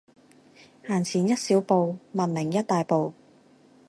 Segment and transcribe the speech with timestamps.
[0.87, 3.13] 行前一小步，文明一大步